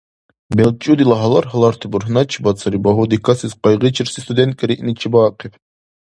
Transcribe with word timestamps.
БелчӀудила 0.55 1.15
гьалар-гьаларти 1.21 1.87
бурхӀначибад 1.91 2.55
сари 2.61 2.77
багьуди 2.85 3.17
касес 3.25 3.53
къайгъичерси 3.61 4.19
студентка 4.25 4.63
риъни 4.69 4.93
чебаахъиб. 4.99 5.53